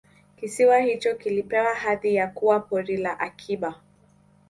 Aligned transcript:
kisiwa 0.37 0.79
hicho 0.79 1.15
kilipewa 1.15 1.73
hadhi 1.73 2.15
ya 2.15 2.27
kuwa 2.27 2.59
Pori 2.59 2.97
la 2.97 3.19
Akiba 3.19 3.75